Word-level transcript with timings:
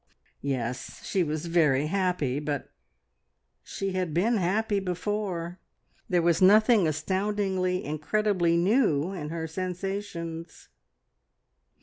Yes, 0.41 1.03
she 1.05 1.23
was 1.23 1.45
very 1.45 1.85
happy, 1.85 2.39
but... 2.39 2.71
she 3.61 3.91
had 3.91 4.15
been 4.15 4.37
happy 4.37 4.79
before, 4.79 5.59
there 6.09 6.23
was 6.23 6.41
nothing 6.41 6.87
astoundingly, 6.87 7.85
incredibly 7.85 8.57
new 8.57 9.11
in 9.11 9.29
her 9.29 9.45
sensations. 9.45 10.69